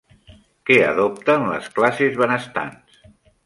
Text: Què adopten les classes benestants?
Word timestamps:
Què 0.69 0.77
adopten 0.85 1.47
les 1.51 1.69
classes 1.77 2.19
benestants? 2.25 3.01